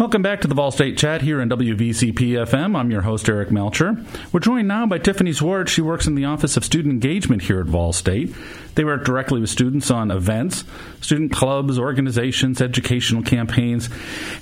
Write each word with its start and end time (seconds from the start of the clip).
Welcome 0.00 0.22
back 0.22 0.40
to 0.40 0.48
the 0.48 0.54
Vol 0.54 0.70
State 0.70 0.96
Chat 0.96 1.20
here 1.20 1.42
in 1.42 1.50
WVCP 1.50 2.14
FM. 2.14 2.74
I'm 2.74 2.90
your 2.90 3.02
host, 3.02 3.28
Eric 3.28 3.50
Melcher. 3.50 4.02
We're 4.32 4.40
joined 4.40 4.66
now 4.66 4.86
by 4.86 4.96
Tiffany 4.96 5.32
Zwart. 5.32 5.68
She 5.68 5.82
works 5.82 6.06
in 6.06 6.14
the 6.14 6.24
Office 6.24 6.56
of 6.56 6.64
Student 6.64 6.94
Engagement 6.94 7.42
here 7.42 7.60
at 7.60 7.66
Vol 7.66 7.92
State. 7.92 8.34
They 8.76 8.84
work 8.84 9.04
directly 9.04 9.42
with 9.42 9.50
students 9.50 9.90
on 9.90 10.10
events, 10.10 10.64
student 11.02 11.32
clubs, 11.32 11.78
organizations, 11.78 12.62
educational 12.62 13.22
campaigns, 13.22 13.90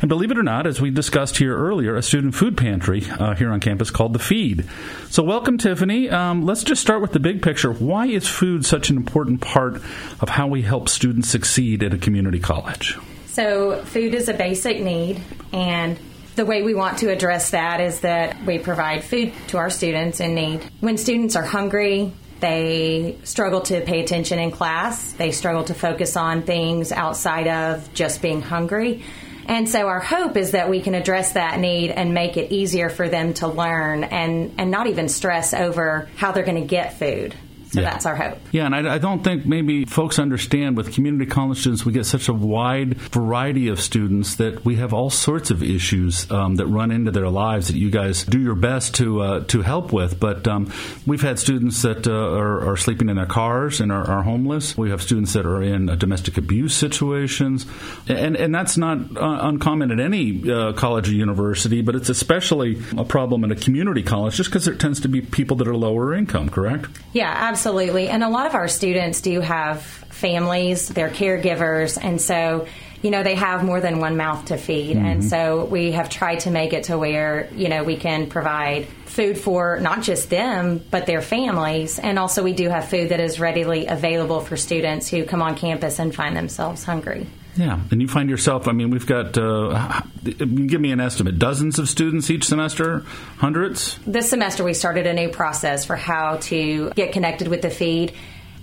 and 0.00 0.08
believe 0.08 0.30
it 0.30 0.38
or 0.38 0.44
not, 0.44 0.68
as 0.68 0.80
we 0.80 0.92
discussed 0.92 1.38
here 1.38 1.58
earlier, 1.58 1.96
a 1.96 2.02
student 2.04 2.36
food 2.36 2.56
pantry 2.56 3.04
uh, 3.18 3.34
here 3.34 3.50
on 3.50 3.58
campus 3.58 3.90
called 3.90 4.12
The 4.12 4.20
Feed. 4.20 4.64
So, 5.10 5.24
welcome, 5.24 5.58
Tiffany. 5.58 6.08
Um, 6.08 6.46
let's 6.46 6.62
just 6.62 6.80
start 6.80 7.02
with 7.02 7.14
the 7.14 7.18
big 7.18 7.42
picture. 7.42 7.72
Why 7.72 8.06
is 8.06 8.28
food 8.28 8.64
such 8.64 8.90
an 8.90 8.96
important 8.96 9.40
part 9.40 9.82
of 10.20 10.28
how 10.28 10.46
we 10.46 10.62
help 10.62 10.88
students 10.88 11.28
succeed 11.28 11.82
at 11.82 11.92
a 11.92 11.98
community 11.98 12.38
college? 12.38 12.96
So, 13.38 13.84
food 13.84 14.14
is 14.14 14.28
a 14.28 14.34
basic 14.34 14.80
need, 14.80 15.22
and 15.52 15.96
the 16.34 16.44
way 16.44 16.64
we 16.64 16.74
want 16.74 16.98
to 16.98 17.12
address 17.12 17.50
that 17.50 17.80
is 17.80 18.00
that 18.00 18.44
we 18.44 18.58
provide 18.58 19.04
food 19.04 19.32
to 19.46 19.58
our 19.58 19.70
students 19.70 20.18
in 20.18 20.34
need. 20.34 20.64
When 20.80 20.98
students 20.98 21.36
are 21.36 21.44
hungry, 21.44 22.12
they 22.40 23.16
struggle 23.22 23.60
to 23.60 23.80
pay 23.82 24.02
attention 24.02 24.40
in 24.40 24.50
class, 24.50 25.12
they 25.12 25.30
struggle 25.30 25.62
to 25.62 25.74
focus 25.74 26.16
on 26.16 26.42
things 26.42 26.90
outside 26.90 27.46
of 27.46 27.94
just 27.94 28.22
being 28.22 28.42
hungry. 28.42 29.04
And 29.46 29.68
so 29.68 29.86
our 29.86 30.00
hope 30.00 30.36
is 30.36 30.50
that 30.50 30.68
we 30.68 30.80
can 30.80 30.96
address 30.96 31.34
that 31.34 31.60
need 31.60 31.92
and 31.92 32.12
make 32.12 32.36
it 32.36 32.50
easier 32.50 32.88
for 32.88 33.08
them 33.08 33.34
to 33.34 33.46
learn 33.46 34.02
and, 34.02 34.52
and 34.58 34.72
not 34.72 34.88
even 34.88 35.08
stress 35.08 35.54
over 35.54 36.08
how 36.16 36.32
they're 36.32 36.42
going 36.42 36.60
to 36.60 36.66
get 36.66 36.98
food. 36.98 37.36
So 37.70 37.80
yeah. 37.80 37.90
that's 37.90 38.06
our 38.06 38.16
hope. 38.16 38.38
Yeah, 38.50 38.64
and 38.64 38.74
I, 38.74 38.94
I, 38.94 38.98
don't 38.98 39.22
think 39.22 39.44
maybe 39.44 39.84
folks 39.84 40.18
understand 40.18 40.74
with 40.74 40.94
community 40.94 41.26
college 41.26 41.60
students, 41.60 41.84
we 41.84 41.92
get 41.92 42.06
such 42.06 42.28
a 42.28 42.32
wide 42.32 42.96
variety 42.96 43.68
of 43.68 43.78
students 43.78 44.36
that 44.36 44.64
we 44.64 44.76
have 44.76 44.94
all 44.94 45.10
sorts 45.10 45.50
of 45.50 45.62
issues 45.62 46.30
um, 46.30 46.54
that 46.56 46.66
run 46.66 46.90
into 46.90 47.10
their 47.10 47.28
lives 47.28 47.68
that 47.68 47.76
you 47.76 47.90
guys 47.90 48.24
do 48.24 48.40
your 48.40 48.54
best 48.54 48.94
to 48.96 49.20
uh, 49.20 49.44
to 49.44 49.60
help 49.60 49.92
with. 49.92 50.18
But 50.18 50.48
um, 50.48 50.72
we've 51.06 51.20
had 51.20 51.38
students 51.38 51.82
that 51.82 52.06
uh, 52.06 52.12
are, 52.12 52.70
are, 52.70 52.76
sleeping 52.78 53.10
in 53.10 53.16
their 53.16 53.26
cars 53.26 53.80
and 53.80 53.92
are, 53.92 54.08
are, 54.08 54.22
homeless. 54.22 54.76
We 54.76 54.88
have 54.88 55.02
students 55.02 55.34
that 55.34 55.44
are 55.44 55.62
in 55.62 55.90
uh, 55.90 55.94
domestic 55.96 56.38
abuse 56.38 56.74
situations, 56.74 57.66
and 58.08 58.34
and 58.34 58.54
that's 58.54 58.78
not 58.78 58.98
uh, 59.14 59.38
uncommon 59.42 59.90
at 59.90 60.00
any 60.00 60.50
uh, 60.50 60.72
college 60.72 61.10
or 61.10 61.12
university, 61.12 61.82
but 61.82 61.94
it's 61.94 62.08
especially 62.08 62.82
a 62.96 63.04
problem 63.04 63.44
in 63.44 63.52
a 63.52 63.56
community 63.56 64.02
college 64.02 64.36
just 64.36 64.48
because 64.48 64.64
there 64.64 64.74
tends 64.74 65.00
to 65.00 65.08
be 65.08 65.20
people 65.20 65.58
that 65.58 65.68
are 65.68 65.76
lower 65.76 66.14
income. 66.14 66.48
Correct? 66.48 66.86
Yeah, 67.12 67.30
absolutely 67.30 67.57
Absolutely. 67.58 68.08
And 68.08 68.22
a 68.22 68.28
lot 68.28 68.46
of 68.46 68.54
our 68.54 68.68
students 68.68 69.20
do 69.20 69.40
have 69.40 69.82
families, 69.82 70.86
they're 70.86 71.10
caregivers, 71.10 71.98
and 72.00 72.20
so 72.20 72.68
you 73.02 73.10
know 73.10 73.24
they 73.24 73.34
have 73.34 73.64
more 73.64 73.80
than 73.80 73.98
one 73.98 74.16
mouth 74.16 74.44
to 74.46 74.56
feed. 74.56 74.96
Mm-hmm. 74.96 75.06
and 75.06 75.24
so 75.24 75.64
we 75.64 75.90
have 75.90 76.08
tried 76.08 76.40
to 76.40 76.52
make 76.52 76.72
it 76.72 76.84
to 76.84 76.96
where 76.96 77.48
you 77.52 77.68
know 77.68 77.82
we 77.82 77.96
can 77.96 78.28
provide 78.28 78.86
food 79.06 79.38
for 79.38 79.80
not 79.80 80.02
just 80.02 80.30
them 80.30 80.80
but 80.92 81.06
their 81.06 81.20
families. 81.20 81.98
And 81.98 82.16
also 82.16 82.44
we 82.44 82.52
do 82.52 82.68
have 82.68 82.88
food 82.88 83.08
that 83.08 83.18
is 83.18 83.40
readily 83.40 83.86
available 83.86 84.40
for 84.40 84.56
students 84.56 85.08
who 85.08 85.24
come 85.24 85.42
on 85.42 85.56
campus 85.56 85.98
and 85.98 86.14
find 86.14 86.36
themselves 86.36 86.84
hungry 86.84 87.26
yeah, 87.56 87.80
and 87.90 88.00
you 88.00 88.08
find 88.08 88.30
yourself. 88.30 88.68
I 88.68 88.72
mean, 88.72 88.90
we've 88.90 89.06
got. 89.06 89.36
Uh, 89.36 90.02
give 90.22 90.80
me 90.80 90.92
an 90.92 91.00
estimate. 91.00 91.38
Dozens 91.38 91.78
of 91.78 91.88
students 91.88 92.30
each 92.30 92.44
semester. 92.44 93.00
Hundreds. 93.38 93.98
This 94.06 94.30
semester, 94.30 94.64
we 94.64 94.74
started 94.74 95.06
a 95.06 95.12
new 95.12 95.28
process 95.28 95.84
for 95.84 95.96
how 95.96 96.36
to 96.42 96.90
get 96.90 97.12
connected 97.12 97.48
with 97.48 97.62
the 97.62 97.70
feed. 97.70 98.12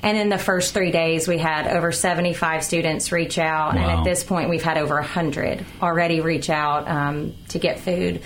And 0.02 0.18
in 0.18 0.30
the 0.30 0.38
first 0.38 0.74
three 0.74 0.92
days, 0.92 1.28
we 1.28 1.38
had 1.38 1.68
over 1.68 1.92
75 1.92 2.64
students 2.64 3.12
reach 3.12 3.40
out. 3.40 3.76
Wow. 3.76 3.82
And 3.82 4.00
at 4.00 4.04
this 4.04 4.24
point, 4.24 4.50
we've 4.50 4.64
had 4.64 4.78
over 4.78 4.96
100 4.96 5.66
already 5.82 6.22
reach 6.22 6.50
out 6.50 6.88
um, 6.88 7.34
to 7.50 7.60
get 7.60 7.80
food 7.80 8.22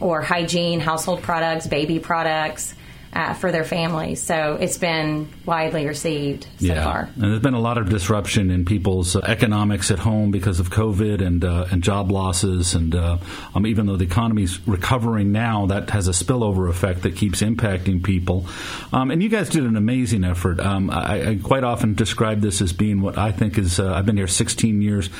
or 0.00 0.22
hygiene, 0.22 0.80
household 0.80 1.22
products, 1.22 1.66
baby 1.66 1.98
products 1.98 2.74
uh, 3.12 3.34
for 3.34 3.50
their 3.50 3.64
families. 3.64 4.22
So 4.22 4.58
it's 4.60 4.78
been 4.78 5.28
widely 5.46 5.86
received 5.86 6.44
so 6.58 6.66
yeah. 6.66 6.84
far. 6.84 7.08
And 7.14 7.24
there's 7.24 7.40
been 7.40 7.54
a 7.54 7.60
lot 7.60 7.78
of 7.78 7.88
disruption 7.88 8.50
in 8.50 8.64
people's 8.64 9.16
uh, 9.16 9.20
economics 9.20 9.90
at 9.90 9.98
home 9.98 10.30
because 10.30 10.60
of 10.60 10.70
COVID 10.70 11.24
and 11.24 11.44
uh, 11.44 11.66
and 11.70 11.82
job 11.82 12.10
losses. 12.10 12.74
And 12.74 12.94
uh, 12.94 13.18
um, 13.54 13.66
even 13.66 13.86
though 13.86 13.96
the 13.96 14.04
economy's 14.04 14.66
recovering 14.66 15.32
now, 15.32 15.66
that 15.66 15.90
has 15.90 16.08
a 16.08 16.12
spillover 16.12 16.68
effect 16.68 17.02
that 17.02 17.16
keeps 17.16 17.40
impacting 17.40 18.02
people. 18.02 18.46
Um, 18.92 19.10
and 19.10 19.22
you 19.22 19.28
guys 19.28 19.48
did 19.48 19.64
an 19.64 19.76
amazing 19.76 20.24
effort. 20.24 20.60
Um, 20.60 20.90
I, 20.90 21.30
I, 21.30 21.38
quite 21.42 21.64
often 21.64 21.94
describe 21.94 22.40
this 22.40 22.60
as 22.60 22.72
being 22.72 23.00
what 23.00 23.18
I 23.18 23.32
think 23.32 23.58
is 23.58 23.80
uh, 23.80 23.92
I've 23.92 24.06
been 24.06 24.16
here 24.16 24.26
16 24.26 24.82
years, 24.82 25.10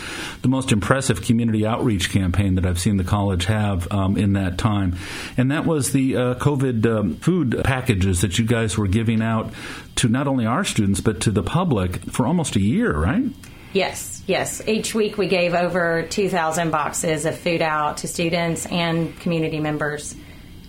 the 0.43 0.49
most 0.49 0.73
impressive 0.73 1.23
community 1.23 1.67
outreach 1.67 2.11
campaign 2.11 2.55
that 2.57 2.67
I've 2.67 2.79
seen 2.79 2.97
the 2.97 3.05
college 3.05 3.47
have 3.47 3.91
um, 3.93 4.17
in 4.17 4.35
that 4.35 4.59
time. 4.59 4.97
And 5.37 5.51
that 5.51 5.65
was 5.65 5.93
the 5.93 6.17
uh, 6.17 6.35
COVID 6.35 6.87
um, 6.87 7.17
food 7.17 7.61
package 7.65 7.88
packages 7.88 8.21
that 8.21 8.38
you 8.38 8.44
guys 8.44 8.76
were 8.76 8.87
giving 8.87 9.22
out 9.22 9.50
to 9.97 10.09
not 10.09 10.28
only 10.28 10.44
our 10.44 10.62
students 10.62 11.00
but 11.00 11.22
to 11.22 11.31
the 11.31 11.43
public 11.43 11.99
for 12.10 12.26
almost 12.26 12.54
a 12.56 12.60
year, 12.60 12.93
right? 12.93 13.25
Yes, 13.72 14.22
yes. 14.26 14.66
Each 14.66 14.94
week 14.94 15.16
we 15.16 15.26
gave 15.26 15.54
over 15.54 16.03
2,000 16.03 16.71
boxes 16.71 17.25
of 17.25 17.38
food 17.38 17.62
out 17.62 17.99
to 17.99 18.09
students 18.09 18.66
and 18.66 19.19
community 19.21 19.59
members 19.60 20.15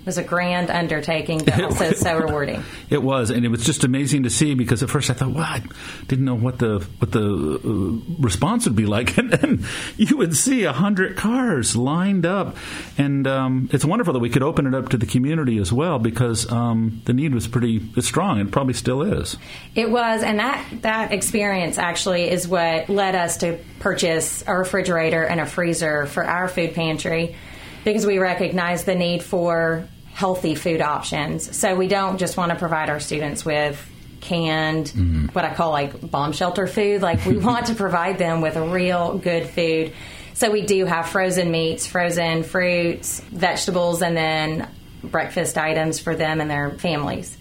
was 0.09 0.17
a 0.17 0.23
grand 0.23 0.71
undertaking, 0.71 1.37
but 1.45 1.61
also 1.63 1.91
so 1.91 2.17
rewarding. 2.17 2.63
It 2.89 3.03
was, 3.03 3.29
and 3.29 3.45
it 3.45 3.49
was 3.49 3.63
just 3.63 3.83
amazing 3.83 4.23
to 4.23 4.31
see 4.31 4.55
because 4.55 4.81
at 4.81 4.89
first 4.89 5.11
I 5.11 5.13
thought, 5.13 5.29
well, 5.29 5.43
I 5.43 5.61
didn't 6.07 6.25
know 6.25 6.33
what 6.33 6.57
the 6.57 6.79
what 6.97 7.11
the 7.11 7.21
uh, 7.63 8.19
response 8.19 8.65
would 8.65 8.75
be 8.75 8.87
like, 8.87 9.15
and 9.19 9.29
then 9.29 9.65
you 9.95 10.17
would 10.17 10.35
see 10.35 10.63
a 10.63 10.73
hundred 10.73 11.15
cars 11.15 11.75
lined 11.75 12.25
up, 12.25 12.57
and 12.97 13.27
um, 13.27 13.69
it's 13.71 13.85
wonderful 13.85 14.13
that 14.13 14.19
we 14.19 14.31
could 14.31 14.41
open 14.41 14.65
it 14.65 14.73
up 14.73 14.89
to 14.89 14.97
the 14.97 15.05
community 15.05 15.59
as 15.59 15.71
well 15.71 15.99
because 15.99 16.51
um, 16.51 17.03
the 17.05 17.13
need 17.13 17.35
was 17.35 17.47
pretty 17.47 17.79
strong, 18.01 18.39
and 18.39 18.51
probably 18.51 18.73
still 18.73 19.03
is. 19.03 19.37
It 19.75 19.91
was, 19.91 20.23
and 20.23 20.39
that 20.39 20.65
that 20.81 21.11
experience 21.11 21.77
actually 21.77 22.27
is 22.27 22.47
what 22.47 22.89
led 22.89 23.13
us 23.13 23.37
to 23.37 23.59
purchase 23.79 24.43
a 24.47 24.57
refrigerator 24.57 25.23
and 25.23 25.39
a 25.39 25.45
freezer 25.45 26.07
for 26.07 26.25
our 26.25 26.47
food 26.47 26.73
pantry 26.73 27.35
because 27.83 28.05
we 28.05 28.17
recognize 28.17 28.83
the 28.83 28.95
need 28.95 29.23
for 29.23 29.87
healthy 30.19 30.53
food 30.53 30.81
options. 30.81 31.55
So 31.55 31.75
we 31.75 31.87
don't 31.87 32.17
just 32.17 32.35
want 32.35 32.51
to 32.51 32.57
provide 32.57 32.89
our 32.89 32.99
students 32.99 33.45
with 33.45 33.81
canned, 34.19 34.87
mm-hmm. 34.87 35.27
what 35.27 35.45
I 35.45 35.53
call 35.53 35.71
like 35.71 36.11
bomb 36.11 36.33
shelter 36.33 36.67
food. 36.67 37.01
Like 37.01 37.25
we 37.25 37.37
want 37.37 37.67
to 37.67 37.75
provide 37.85 38.17
them 38.17 38.41
with 38.41 38.57
a 38.57 38.61
real 38.61 39.17
good 39.17 39.47
food. 39.47 39.93
So 40.33 40.51
we 40.51 40.63
do 40.63 40.83
have 40.83 41.07
frozen 41.07 41.51
meats, 41.51 41.87
frozen 41.87 42.43
fruits, 42.43 43.21
vegetables, 43.31 44.01
and 44.01 44.17
then 44.17 44.67
breakfast 45.05 45.57
items 45.57 46.01
for 46.01 46.17
them 46.17 46.41
and 46.41 46.51
their 46.51 46.71
families. 46.71 47.37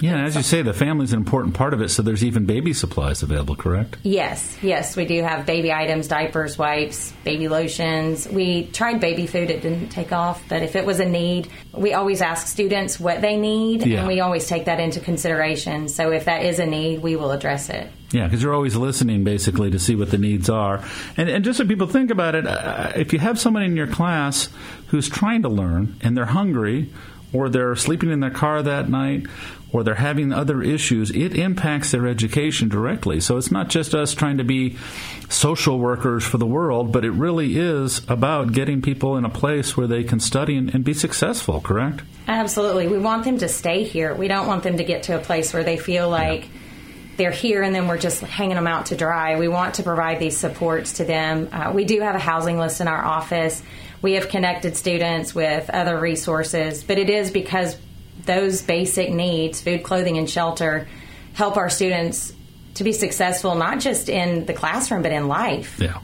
Yeah, 0.00 0.24
as 0.24 0.36
you 0.36 0.42
say, 0.42 0.62
the 0.62 0.72
family's 0.72 1.12
an 1.12 1.18
important 1.18 1.54
part 1.54 1.72
of 1.72 1.80
it, 1.80 1.88
so 1.88 2.02
there's 2.02 2.24
even 2.24 2.46
baby 2.46 2.72
supplies 2.72 3.22
available, 3.22 3.56
correct? 3.56 3.96
Yes, 4.02 4.56
yes, 4.62 4.96
we 4.96 5.04
do 5.04 5.22
have 5.22 5.46
baby 5.46 5.72
items, 5.72 6.08
diapers, 6.08 6.58
wipes, 6.58 7.12
baby 7.24 7.48
lotions. 7.48 8.28
We 8.28 8.66
tried 8.66 9.00
baby 9.00 9.26
food, 9.26 9.50
it 9.50 9.62
didn't 9.62 9.90
take 9.90 10.12
off, 10.12 10.42
but 10.48 10.62
if 10.62 10.76
it 10.76 10.84
was 10.84 11.00
a 11.00 11.04
need, 11.04 11.48
we 11.72 11.92
always 11.94 12.20
ask 12.22 12.46
students 12.46 12.98
what 12.98 13.20
they 13.20 13.36
need, 13.36 13.86
yeah. 13.86 13.98
and 13.98 14.08
we 14.08 14.20
always 14.20 14.46
take 14.46 14.64
that 14.64 14.80
into 14.80 15.00
consideration. 15.00 15.88
So 15.88 16.10
if 16.10 16.24
that 16.24 16.44
is 16.44 16.58
a 16.58 16.66
need, 16.66 17.00
we 17.00 17.16
will 17.16 17.30
address 17.30 17.68
it. 17.68 17.90
Yeah, 18.10 18.24
because 18.24 18.42
you're 18.42 18.54
always 18.54 18.76
listening 18.76 19.24
basically 19.24 19.70
to 19.72 19.78
see 19.78 19.96
what 19.96 20.10
the 20.10 20.18
needs 20.18 20.48
are. 20.48 20.84
And, 21.16 21.28
and 21.28 21.44
just 21.44 21.58
so 21.58 21.66
people 21.66 21.88
think 21.88 22.10
about 22.10 22.36
it, 22.36 22.46
uh, 22.46 22.92
if 22.94 23.12
you 23.12 23.18
have 23.18 23.40
someone 23.40 23.64
in 23.64 23.76
your 23.76 23.88
class 23.88 24.48
who's 24.88 25.08
trying 25.08 25.42
to 25.42 25.48
learn 25.48 25.96
and 26.00 26.16
they're 26.16 26.26
hungry, 26.26 26.90
or 27.34 27.48
they're 27.48 27.76
sleeping 27.76 28.10
in 28.10 28.20
their 28.20 28.30
car 28.30 28.62
that 28.62 28.88
night, 28.88 29.26
or 29.72 29.82
they're 29.82 29.96
having 29.96 30.32
other 30.32 30.62
issues, 30.62 31.10
it 31.10 31.34
impacts 31.34 31.90
their 31.90 32.06
education 32.06 32.68
directly. 32.68 33.18
So 33.18 33.36
it's 33.36 33.50
not 33.50 33.68
just 33.68 33.92
us 33.92 34.14
trying 34.14 34.38
to 34.38 34.44
be 34.44 34.76
social 35.28 35.80
workers 35.80 36.22
for 36.22 36.38
the 36.38 36.46
world, 36.46 36.92
but 36.92 37.04
it 37.04 37.10
really 37.10 37.58
is 37.58 38.00
about 38.08 38.52
getting 38.52 38.82
people 38.82 39.16
in 39.16 39.24
a 39.24 39.28
place 39.28 39.76
where 39.76 39.88
they 39.88 40.04
can 40.04 40.20
study 40.20 40.56
and, 40.56 40.72
and 40.72 40.84
be 40.84 40.94
successful, 40.94 41.60
correct? 41.60 42.02
Absolutely. 42.28 42.86
We 42.86 42.98
want 42.98 43.24
them 43.24 43.38
to 43.38 43.48
stay 43.48 43.82
here. 43.82 44.14
We 44.14 44.28
don't 44.28 44.46
want 44.46 44.62
them 44.62 44.76
to 44.76 44.84
get 44.84 45.04
to 45.04 45.16
a 45.16 45.20
place 45.20 45.52
where 45.52 45.64
they 45.64 45.76
feel 45.76 46.08
like 46.08 46.44
yeah. 46.44 46.50
they're 47.16 47.30
here 47.32 47.62
and 47.62 47.74
then 47.74 47.88
we're 47.88 47.98
just 47.98 48.20
hanging 48.20 48.54
them 48.54 48.68
out 48.68 48.86
to 48.86 48.96
dry. 48.96 49.40
We 49.40 49.48
want 49.48 49.74
to 49.74 49.82
provide 49.82 50.20
these 50.20 50.36
supports 50.36 50.94
to 50.94 51.04
them. 51.04 51.48
Uh, 51.50 51.72
we 51.74 51.84
do 51.84 52.00
have 52.00 52.14
a 52.14 52.20
housing 52.20 52.58
list 52.58 52.80
in 52.80 52.86
our 52.86 53.04
office. 53.04 53.60
We 54.04 54.12
have 54.12 54.28
connected 54.28 54.76
students 54.76 55.34
with 55.34 55.70
other 55.70 55.98
resources, 55.98 56.84
but 56.84 56.98
it 56.98 57.08
is 57.08 57.30
because 57.30 57.74
those 58.26 58.60
basic 58.60 59.10
needs 59.10 59.62
food, 59.62 59.82
clothing, 59.82 60.18
and 60.18 60.28
shelter 60.28 60.86
help 61.32 61.56
our 61.56 61.70
students 61.70 62.30
to 62.74 62.84
be 62.84 62.92
successful, 62.92 63.54
not 63.54 63.80
just 63.80 64.10
in 64.10 64.44
the 64.44 64.52
classroom, 64.52 65.00
but 65.00 65.10
in 65.10 65.26
life. 65.26 65.80
Yeah. 65.80 66.00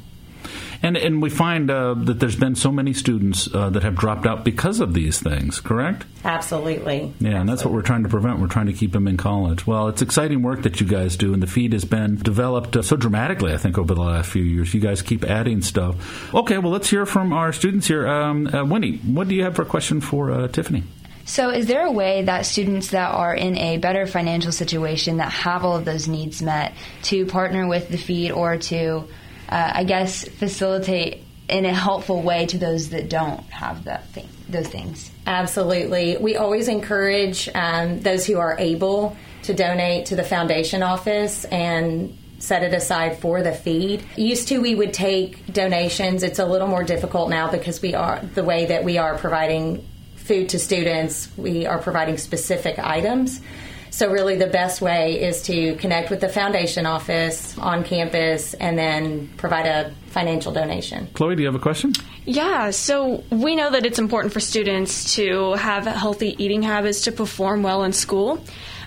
And 0.82 0.96
and 0.96 1.20
we 1.20 1.30
find 1.30 1.70
uh, 1.70 1.94
that 1.94 2.20
there's 2.20 2.36
been 2.36 2.54
so 2.54 2.72
many 2.72 2.92
students 2.92 3.52
uh, 3.52 3.70
that 3.70 3.82
have 3.82 3.96
dropped 3.96 4.26
out 4.26 4.44
because 4.44 4.80
of 4.80 4.94
these 4.94 5.20
things. 5.20 5.60
Correct? 5.60 6.06
Absolutely. 6.24 6.96
Yeah, 6.96 7.02
Absolutely. 7.04 7.34
and 7.40 7.48
that's 7.48 7.64
what 7.64 7.74
we're 7.74 7.82
trying 7.82 8.02
to 8.04 8.08
prevent. 8.08 8.40
We're 8.40 8.46
trying 8.48 8.66
to 8.66 8.72
keep 8.72 8.92
them 8.92 9.06
in 9.06 9.16
college. 9.16 9.66
Well, 9.66 9.88
it's 9.88 10.02
exciting 10.02 10.42
work 10.42 10.62
that 10.62 10.80
you 10.80 10.86
guys 10.86 11.16
do, 11.16 11.34
and 11.34 11.42
the 11.42 11.46
feed 11.46 11.72
has 11.72 11.84
been 11.84 12.16
developed 12.16 12.76
uh, 12.76 12.82
so 12.82 12.96
dramatically. 12.96 13.52
I 13.52 13.58
think 13.58 13.78
over 13.78 13.94
the 13.94 14.02
last 14.02 14.30
few 14.30 14.42
years, 14.42 14.72
you 14.72 14.80
guys 14.80 15.02
keep 15.02 15.24
adding 15.24 15.62
stuff. 15.62 16.34
Okay, 16.34 16.58
well, 16.58 16.72
let's 16.72 16.88
hear 16.88 17.04
from 17.04 17.32
our 17.32 17.52
students 17.52 17.86
here. 17.86 18.06
Um, 18.08 18.46
uh, 18.46 18.64
Winnie, 18.64 18.98
what 18.98 19.28
do 19.28 19.34
you 19.34 19.44
have 19.44 19.56
for 19.56 19.62
a 19.62 19.66
question 19.66 20.00
for 20.00 20.30
uh, 20.30 20.48
Tiffany? 20.48 20.84
So, 21.26 21.50
is 21.50 21.66
there 21.66 21.86
a 21.86 21.92
way 21.92 22.22
that 22.24 22.44
students 22.44 22.88
that 22.88 23.14
are 23.14 23.34
in 23.34 23.56
a 23.56 23.76
better 23.76 24.06
financial 24.06 24.50
situation 24.50 25.18
that 25.18 25.30
have 25.30 25.64
all 25.64 25.76
of 25.76 25.84
those 25.84 26.08
needs 26.08 26.42
met 26.42 26.72
to 27.04 27.24
partner 27.26 27.68
with 27.68 27.88
the 27.88 27.98
feed 27.98 28.32
or 28.32 28.56
to, 28.56 29.04
uh, 29.50 29.72
I 29.74 29.84
guess, 29.84 30.26
facilitate 30.26 31.24
in 31.48 31.64
a 31.64 31.74
helpful 31.74 32.22
way 32.22 32.46
to 32.46 32.58
those 32.58 32.90
that 32.90 33.10
don't 33.10 33.40
have 33.50 33.84
that 33.84 34.08
thing, 34.10 34.28
those 34.48 34.68
things? 34.68 35.10
Absolutely. 35.26 36.16
We 36.16 36.36
always 36.36 36.68
encourage 36.68 37.48
um, 37.54 38.00
those 38.00 38.24
who 38.26 38.38
are 38.38 38.56
able 38.58 39.16
to 39.42 39.54
donate 39.54 40.06
to 40.06 40.16
the 40.16 40.22
foundation 40.22 40.82
office 40.82 41.44
and 41.46 42.16
set 42.38 42.62
it 42.62 42.72
aside 42.72 43.18
for 43.18 43.42
the 43.42 43.52
feed. 43.52 44.02
Used 44.16 44.48
to 44.48 44.60
we 44.60 44.74
would 44.74 44.94
take 44.94 45.52
donations. 45.52 46.22
It's 46.22 46.38
a 46.38 46.46
little 46.46 46.68
more 46.68 46.84
difficult 46.84 47.28
now 47.28 47.50
because 47.50 47.82
we 47.82 47.94
are 47.94 48.20
the 48.34 48.44
way 48.44 48.66
that 48.66 48.84
we 48.84 48.98
are 48.98 49.18
providing 49.18 49.86
food 50.16 50.50
to 50.50 50.58
students, 50.58 51.28
we 51.36 51.66
are 51.66 51.78
providing 51.78 52.16
specific 52.16 52.78
items. 52.78 53.40
So, 53.90 54.10
really, 54.10 54.36
the 54.36 54.46
best 54.46 54.80
way 54.80 55.20
is 55.20 55.42
to 55.42 55.74
connect 55.76 56.10
with 56.10 56.20
the 56.20 56.28
foundation 56.28 56.86
office 56.86 57.58
on 57.58 57.84
campus 57.84 58.54
and 58.54 58.78
then 58.78 59.28
provide 59.36 59.66
a 59.66 59.92
financial 60.06 60.52
donation. 60.52 61.08
Chloe, 61.14 61.34
do 61.36 61.42
you 61.42 61.46
have 61.46 61.54
a 61.54 61.60
question? 61.60 61.92
Yeah, 62.24 62.70
so 62.70 63.24
we 63.30 63.56
know 63.56 63.70
that 63.70 63.84
it's 63.84 63.98
important 63.98 64.32
for 64.32 64.40
students 64.40 65.14
to 65.16 65.54
have 65.54 65.86
healthy 65.86 66.36
eating 66.42 66.62
habits 66.62 67.02
to 67.02 67.12
perform 67.12 67.62
well 67.62 67.82
in 67.84 67.92
school. 67.92 68.42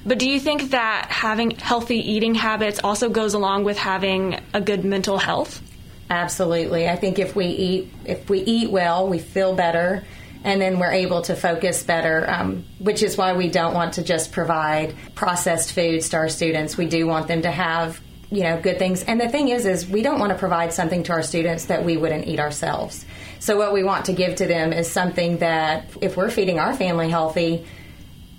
But 0.05 0.19
do 0.19 0.29
you 0.29 0.39
think 0.39 0.71
that 0.71 1.07
having 1.09 1.51
healthy 1.51 1.97
eating 1.97 2.35
habits 2.35 2.79
also 2.83 3.09
goes 3.09 3.33
along 3.33 3.63
with 3.63 3.77
having 3.77 4.39
a 4.53 4.61
good 4.61 4.83
mental 4.83 5.17
health? 5.17 5.61
Absolutely. 6.09 6.87
I 6.89 6.95
think 6.95 7.19
if 7.19 7.35
we 7.35 7.45
eat 7.47 7.91
if 8.05 8.29
we 8.29 8.39
eat 8.39 8.69
well, 8.69 9.07
we 9.07 9.19
feel 9.19 9.55
better 9.55 10.03
and 10.43 10.61
then 10.61 10.79
we're 10.79 10.91
able 10.91 11.21
to 11.23 11.35
focus 11.35 11.83
better, 11.83 12.29
um, 12.29 12.65
which 12.79 13.01
is 13.01 13.17
why 13.17 13.33
we 13.33 13.49
don't 13.49 13.73
want 13.73 13.93
to 13.93 14.03
just 14.03 14.31
provide 14.31 14.95
processed 15.15 15.73
foods 15.73 16.09
to 16.09 16.17
our 16.17 16.29
students. 16.29 16.77
We 16.77 16.85
do 16.85 17.07
want 17.07 17.27
them 17.27 17.43
to 17.43 17.51
have 17.51 18.01
you 18.29 18.43
know 18.43 18.59
good 18.59 18.79
things. 18.79 19.03
And 19.03 19.21
the 19.21 19.29
thing 19.29 19.49
is 19.49 19.65
is 19.65 19.87
we 19.87 20.01
don't 20.01 20.19
want 20.19 20.31
to 20.31 20.37
provide 20.37 20.73
something 20.73 21.03
to 21.03 21.13
our 21.13 21.23
students 21.23 21.65
that 21.65 21.85
we 21.85 21.97
wouldn't 21.97 22.27
eat 22.27 22.39
ourselves. 22.39 23.05
So 23.39 23.57
what 23.57 23.73
we 23.73 23.83
want 23.83 24.05
to 24.05 24.13
give 24.13 24.35
to 24.37 24.47
them 24.47 24.73
is 24.73 24.89
something 24.89 25.37
that 25.37 25.89
if 26.01 26.17
we're 26.17 26.31
feeding 26.31 26.59
our 26.59 26.73
family 26.73 27.09
healthy 27.09 27.65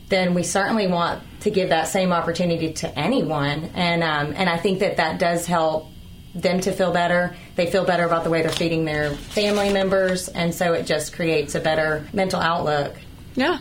then 0.09 0.35
we 0.35 0.43
certainly 0.43 0.87
want 0.87 1.23
to 1.41 1.51
give 1.51 1.71
that 1.71 1.89
same 1.89 2.13
opportunity 2.13 2.75
to 2.75 2.99
anyone. 2.99 3.71
And 3.75 4.03
um, 4.03 4.35
and 4.37 4.51
i 4.51 4.59
think 4.59 4.81
that 4.81 4.99
that 4.99 5.19
does 5.19 5.47
help 5.47 5.89
them 6.35 6.61
to 6.61 6.73
feel 6.73 6.93
better. 6.93 7.35
They 7.57 7.71
feel 7.71 7.85
better 7.85 8.05
about 8.05 8.25
the 8.25 8.31
way 8.31 8.43
they're 8.43 8.51
feeding 8.51 8.85
their 8.85 9.11
family 9.11 9.73
members, 9.73 10.29
and 10.29 10.55
so 10.55 10.73
it 10.73 10.87
just 10.87 11.13
creates 11.15 11.55
a 11.55 11.61
better 11.61 12.07
mental 12.13 12.41
outlook. 12.41 12.95
Yeah. 13.35 13.59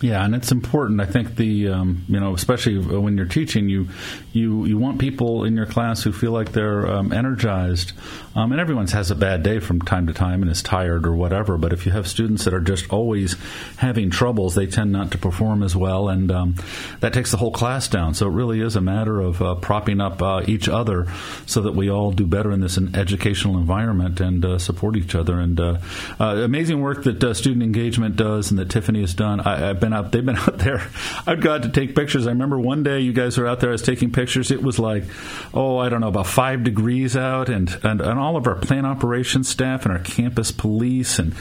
Yeah, 0.00 0.24
and 0.24 0.34
it's 0.34 0.52
important. 0.52 1.00
I 1.00 1.06
think 1.06 1.34
the 1.34 1.68
um, 1.68 2.04
you 2.08 2.20
know 2.20 2.34
especially 2.34 2.78
when 2.78 3.16
you're 3.16 3.26
teaching, 3.26 3.68
you 3.68 3.88
you 4.32 4.64
you 4.64 4.78
want 4.78 5.00
people 5.00 5.44
in 5.44 5.56
your 5.56 5.66
class 5.66 6.02
who 6.02 6.12
feel 6.12 6.30
like 6.32 6.52
they're 6.52 6.86
um, 6.86 7.12
energized. 7.12 7.92
Um, 8.36 8.52
and 8.52 8.60
everyone's 8.60 8.92
has 8.92 9.10
a 9.10 9.16
bad 9.16 9.42
day 9.42 9.58
from 9.58 9.80
time 9.80 10.06
to 10.06 10.12
time 10.12 10.42
and 10.42 10.50
is 10.50 10.62
tired 10.62 11.06
or 11.06 11.16
whatever. 11.16 11.58
But 11.58 11.72
if 11.72 11.86
you 11.86 11.92
have 11.92 12.06
students 12.06 12.44
that 12.44 12.54
are 12.54 12.60
just 12.60 12.88
always 12.90 13.34
having 13.78 14.10
troubles, 14.10 14.54
they 14.54 14.66
tend 14.66 14.92
not 14.92 15.10
to 15.10 15.18
perform 15.18 15.64
as 15.64 15.74
well, 15.74 16.08
and 16.08 16.30
um, 16.30 16.54
that 17.00 17.12
takes 17.12 17.32
the 17.32 17.36
whole 17.36 17.50
class 17.50 17.88
down. 17.88 18.14
So 18.14 18.28
it 18.28 18.32
really 18.32 18.60
is 18.60 18.76
a 18.76 18.80
matter 18.80 19.20
of 19.20 19.42
uh, 19.42 19.56
propping 19.56 20.00
up 20.00 20.22
uh, 20.22 20.42
each 20.46 20.68
other 20.68 21.08
so 21.46 21.62
that 21.62 21.74
we 21.74 21.90
all 21.90 22.12
do 22.12 22.26
better 22.26 22.52
in 22.52 22.60
this 22.60 22.78
educational 22.78 23.58
environment 23.58 24.20
and 24.20 24.44
uh, 24.44 24.58
support 24.58 24.96
each 24.96 25.16
other. 25.16 25.40
And 25.40 25.58
uh, 25.58 25.78
uh, 26.20 26.36
amazing 26.36 26.80
work 26.80 27.02
that 27.04 27.22
uh, 27.24 27.34
student 27.34 27.64
engagement 27.64 28.14
does 28.14 28.50
and 28.50 28.58
that 28.60 28.70
Tiffany 28.70 29.00
has 29.00 29.14
done. 29.14 29.40
I, 29.40 29.58
have 29.58 29.80
been 29.80 29.87
out; 29.92 30.12
they've 30.12 30.24
been 30.24 30.36
out 30.38 30.58
there. 30.58 30.88
I've 31.26 31.40
got 31.40 31.62
to 31.62 31.68
take 31.68 31.94
pictures. 31.94 32.26
I 32.26 32.30
remember 32.30 32.58
one 32.58 32.82
day 32.82 33.00
you 33.00 33.12
guys 33.12 33.38
were 33.38 33.46
out 33.46 33.60
there. 33.60 33.70
I 33.70 33.72
was 33.72 33.82
taking 33.82 34.12
pictures. 34.12 34.50
It 34.50 34.62
was 34.62 34.78
like, 34.78 35.04
oh, 35.54 35.78
I 35.78 35.88
don't 35.88 36.00
know, 36.00 36.08
about 36.08 36.26
five 36.26 36.64
degrees 36.64 37.16
out, 37.16 37.48
and 37.48 37.68
and, 37.82 38.00
and 38.00 38.18
all 38.18 38.36
of 38.36 38.46
our 38.46 38.56
plant 38.56 38.86
operations 38.86 39.48
staff 39.48 39.84
and 39.84 39.92
our 39.92 40.02
campus 40.02 40.52
police, 40.52 41.18
and 41.18 41.34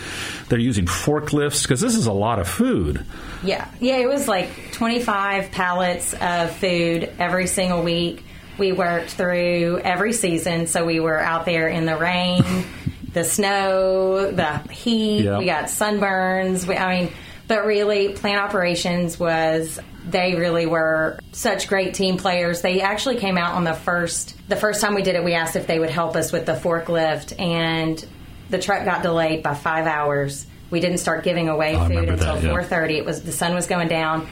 they're 0.49 0.59
using 0.59 0.85
forklifts 0.85 1.63
because 1.63 1.81
this 1.81 1.95
is 1.95 2.05
a 2.05 2.13
lot 2.13 2.39
of 2.39 2.47
food. 2.47 3.05
Yeah, 3.43 3.69
yeah, 3.79 3.97
it 3.97 4.07
was 4.07 4.27
like 4.27 4.49
25 4.73 5.51
pallets 5.51 6.13
of 6.13 6.55
food 6.55 7.11
every 7.19 7.47
single 7.47 7.83
week. 7.83 8.23
We 8.57 8.71
worked 8.71 9.11
through 9.11 9.81
every 9.83 10.13
season, 10.13 10.67
so 10.67 10.85
we 10.85 10.99
were 10.99 11.19
out 11.19 11.45
there 11.45 11.67
in 11.67 11.85
the 11.85 11.95
rain, 11.95 12.43
the 13.13 13.23
snow, 13.23 14.31
the 14.31 14.57
heat. 14.71 15.25
Yep. 15.25 15.39
We 15.39 15.45
got 15.45 15.65
sunburns. 15.65 16.67
We, 16.67 16.75
I 16.75 17.01
mean, 17.01 17.13
but 17.47 17.65
really, 17.65 18.09
plant 18.09 18.41
operations 18.41 19.19
was 19.19 19.79
they 20.05 20.35
really 20.35 20.65
were 20.65 21.19
such 21.31 21.67
great 21.67 21.93
team 21.93 22.17
players. 22.17 22.61
They 22.61 22.81
actually 22.81 23.17
came 23.17 23.37
out 23.37 23.55
on 23.55 23.63
the 23.63 23.73
first 23.73 24.35
the 24.47 24.55
first 24.55 24.81
time 24.81 24.95
we 24.95 25.01
did 25.01 25.15
it. 25.15 25.23
We 25.23 25.33
asked 25.33 25.55
if 25.55 25.67
they 25.67 25.79
would 25.79 25.89
help 25.89 26.15
us 26.15 26.31
with 26.31 26.45
the 26.45 26.53
forklift, 26.53 27.39
and 27.39 28.03
the 28.49 28.59
truck 28.59 28.85
got 28.85 29.01
delayed 29.03 29.43
by 29.43 29.53
five 29.53 29.87
hours. 29.87 30.45
We 30.69 30.79
didn't 30.79 30.97
start 30.97 31.23
giving 31.23 31.47
away 31.47 31.75
oh, 31.75 31.87
food 31.87 32.09
until 32.09 32.35
that, 32.35 32.43
yeah. 32.43 32.49
four 32.49 32.63
thirty. 32.63 32.97
It 32.97 33.05
was 33.05 33.23
the 33.23 33.31
sun 33.31 33.55
was 33.55 33.67
going 33.67 33.87
down, 33.87 34.27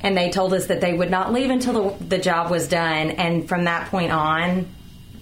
and 0.00 0.16
they 0.16 0.30
told 0.30 0.54
us 0.54 0.66
that 0.66 0.80
they 0.80 0.92
would 0.92 1.10
not 1.10 1.32
leave 1.32 1.50
until 1.50 1.90
the, 1.90 2.04
the 2.04 2.18
job 2.18 2.50
was 2.50 2.68
done. 2.68 3.10
And 3.12 3.48
from 3.48 3.64
that 3.64 3.90
point 3.90 4.12
on, 4.12 4.66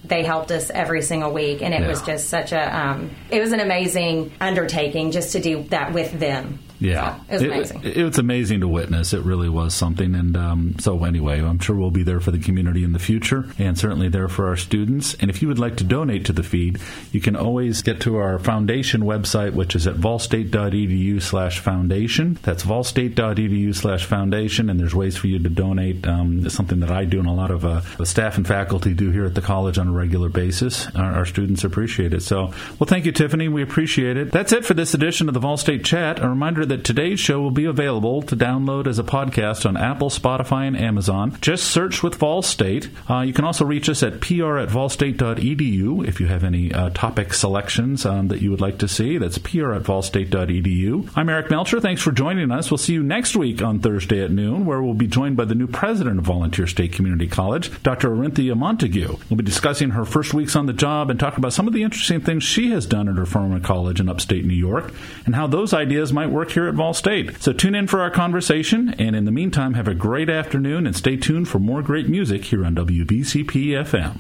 they 0.05 0.23
helped 0.23 0.51
us 0.51 0.69
every 0.69 1.01
single 1.01 1.33
week, 1.33 1.63
and 1.63 1.73
it 1.73 1.81
yeah. 1.81 1.89
was 1.89 2.03
just 2.03 2.29
such 2.29 2.53
a 2.53 2.79
um, 2.79 3.11
it 3.31 3.41
was 3.41 3.53
an 3.53 3.61
amazing 3.61 4.33
undertaking 4.41 5.11
just 5.11 5.33
to 5.33 5.41
do 5.41 5.63
that 5.65 5.93
with 5.95 6.19
them. 6.19 6.59
Yeah, 6.83 7.21
so 7.29 7.37
it 7.37 7.57
was 7.57 7.71
amazing. 7.71 7.85
It, 7.85 7.97
it, 7.97 8.05
was 8.05 8.19
amazing 8.19 8.61
to 8.61 8.69
witness. 8.69 9.13
It 9.13 9.23
really 9.23 9.49
was 9.49 9.73
something. 9.75 10.17
And 10.17 10.37
um, 10.37 10.77
so, 10.81 11.05
anyway, 11.05 11.41
I'm 11.41 11.61
sure 11.61 11.77
we'll 11.77 11.91
be 11.91 12.03
there 12.03 12.21
for 12.21 12.33
the 12.33 12.39
community 12.39 12.83
in 12.83 12.93
the 12.93 12.99
future, 12.99 13.47
and 13.59 13.79
certainly 13.79 14.09
there 14.09 14.29
for 14.29 14.49
our 14.49 14.57
students. 14.57 15.15
And 15.15 15.31
if 15.31 15.41
you 15.43 15.49
would 15.49 15.61
like 15.61 15.77
to 15.77 15.85
donate 15.85 16.25
to 16.27 16.33
the 16.33 16.43
feed, 16.43 16.81
you 17.13 17.21
can 17.21 17.37
always 17.37 17.83
get 17.83 18.01
to 18.01 18.17
our 18.17 18.41
foundation 18.41 19.03
website, 19.03 19.55
which 19.55 19.77
is 19.77 19.87
at 19.87 19.95
volstate.edu/foundation. 19.95 22.39
That's 22.43 22.65
volstate.edu/foundation, 22.65 24.71
and 24.71 24.81
there's 24.81 24.95
ways 24.95 25.17
for 25.17 25.29
you 25.29 25.39
to 25.39 25.49
donate. 25.49 26.07
Um, 26.07 26.45
it's 26.45 26.55
something 26.55 26.81
that 26.81 26.91
I 26.91 27.05
do, 27.05 27.21
and 27.21 27.29
a 27.29 27.33
lot 27.33 27.53
of 27.53 27.65
uh, 27.65 27.83
the 27.99 28.07
staff 28.07 28.37
and 28.37 28.47
faculty 28.47 28.95
do 28.95 29.11
here 29.11 29.25
at 29.25 29.35
the 29.35 29.41
college 29.41 29.79
on 29.79 29.89
a 29.89 29.93
regular 29.93 30.29
basis. 30.29 30.87
Our, 30.97 31.13
our 31.13 31.27
students 31.27 31.65
appreciate 31.65 32.13
it. 32.13 32.23
So, 32.23 32.53
well, 32.79 32.87
thank 32.87 33.07
you, 33.07 33.13
Tiffany. 33.13 33.49
We 33.49 33.63
appreciate 33.63 34.17
it. 34.17 34.33
That's 34.33 34.53
it 34.53 34.65
for 34.65 34.75
this 34.75 34.95
edition 34.95 35.29
of 35.29 35.35
the 35.35 35.41
Vol 35.41 35.57
State 35.57 35.85
Chat. 35.85 36.21
A 36.21 36.29
reminder 36.29 36.67
that 36.73 36.85
today's 36.85 37.21
show 37.21 37.39
will 37.39 37.51
be 37.51 37.67
available 37.67 38.23
to 38.23 38.35
download 38.35 38.87
as 38.87 38.99
a 38.99 39.03
podcast 39.03 39.67
on 39.67 39.77
Apple, 39.77 40.09
Spotify, 40.09 40.67
and 40.67 40.75
Amazon. 40.75 41.37
Just 41.43 41.65
search 41.65 42.03
with 42.03 42.15
Vol 42.15 42.41
State. 42.41 42.89
Uh, 43.11 43.21
you 43.21 43.35
can 43.35 43.45
also 43.45 43.67
reach 43.67 43.91
us 43.91 44.03
at 44.03 44.23
pr 44.23 44.57
at 44.57 44.71
volstate.edu 44.71 46.09
if 46.09 46.19
you 46.19 46.29
have 46.29 46.45
any 46.45 46.73
uh, 46.73 46.89
topic 46.91 47.35
selections 47.35 48.07
um, 48.07 48.29
that 48.29 48.41
you 48.41 48.51
would 48.51 48.63
like 48.63 48.79
to 48.79 48.89
see. 48.89 49.19
That's 49.19 49.37
pr 49.37 49.75
at 49.75 49.83
volstate.edu. 49.83 51.11
I'm 51.15 51.29
Eric 51.29 51.51
Melcher. 51.51 51.79
Thanks 51.79 52.01
for 52.01 52.11
joining 52.11 52.51
us. 52.51 52.71
We'll 52.71 52.79
see 52.79 52.95
you 52.95 53.03
next 53.03 53.37
week 53.37 53.61
on 53.61 53.81
Thursday 53.81 54.25
at 54.25 54.31
noon, 54.31 54.65
where 54.65 54.83
we'll 54.83 54.95
be 54.95 55.07
joined 55.07 55.37
by 55.37 55.45
the 55.45 55.55
new 55.55 55.67
president 55.67 56.21
of 56.21 56.25
Volunteer 56.25 56.67
State 56.67 56.95
Community 56.95 57.29
College, 57.29 57.71
Dr. 57.83 58.09
Orinthia 58.09 58.57
Montague. 58.57 59.19
We'll 59.29 59.37
be 59.37 59.45
discussing 59.45 59.91
her 59.91 60.07
first 60.07 60.33
weeks 60.33 60.57
on 60.57 60.65
the 60.65 60.73
job 60.73 61.11
and 61.11 61.21
talk 61.21 61.37
about 61.37 61.53
some 61.53 61.67
of 61.67 61.75
the 61.75 61.83
interesting 61.83 62.23
things 62.23 62.45
she 62.45 62.71
has 62.71 62.87
done 62.87 63.11
at 63.11 63.17
her 63.17 63.27
former 63.27 63.61
college 63.61 64.01
in 64.01 64.09
upstate 64.09 64.47
New 64.47 64.55
York 64.55 64.91
and 65.27 65.35
how 65.35 65.47
those 65.47 65.75
ideas 65.75 66.15
might 66.15 66.31
work 66.31 66.52
here 66.53 66.67
at 66.67 66.75
Vol 66.75 66.95
State. 66.95 67.43
So 67.43 67.53
tune 67.53 67.75
in 67.75 67.87
for 67.87 68.01
our 68.01 68.11
conversation, 68.11 68.95
and 68.99 69.17
in 69.17 69.25
the 69.25 69.31
meantime, 69.31 69.75
have 69.75 69.89
a 69.89 69.95
great 69.95 70.31
afternoon 70.31 70.87
and 70.87 70.97
stay 70.97 71.17
tuned 71.17 71.49
for 71.49 71.59
more 71.59 71.83
great 71.83 72.09
music 72.09 72.45
here 72.45 72.65
on 72.65 72.75
WVCP 72.75 73.69
FM. 73.69 74.19